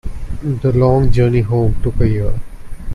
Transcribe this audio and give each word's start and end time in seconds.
The 0.63 0.71
long 0.71 1.11
journey 1.11 1.41
home 1.41 1.79
took 1.83 2.01
a 2.01 2.07
year. 2.09 2.33